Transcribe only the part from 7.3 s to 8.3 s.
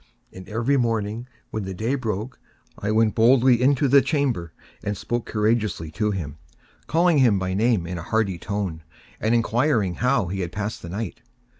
by name in a